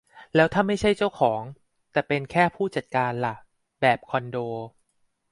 [0.35, 1.41] แล้วถ้าไม่ใช่เจ้าของ
[1.91, 3.35] แต่เป็นแค่ผู้จัดการล่ะ?
[3.81, 4.37] แบบคอนโด